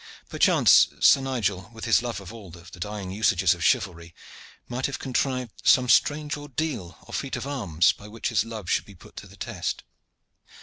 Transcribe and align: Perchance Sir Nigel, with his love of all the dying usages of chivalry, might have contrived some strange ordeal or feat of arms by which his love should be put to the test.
Perchance 0.29 0.87
Sir 0.99 1.21
Nigel, 1.21 1.69
with 1.73 1.85
his 1.85 2.01
love 2.01 2.19
of 2.19 2.33
all 2.33 2.49
the 2.49 2.63
dying 2.79 3.11
usages 3.11 3.53
of 3.53 3.63
chivalry, 3.63 4.15
might 4.67 4.87
have 4.87 4.97
contrived 4.97 5.61
some 5.63 5.87
strange 5.87 6.35
ordeal 6.35 6.97
or 7.03 7.13
feat 7.13 7.35
of 7.35 7.45
arms 7.45 7.91
by 7.91 8.07
which 8.07 8.29
his 8.29 8.43
love 8.43 8.67
should 8.67 8.85
be 8.85 8.95
put 8.95 9.15
to 9.17 9.27
the 9.27 9.37
test. 9.37 9.83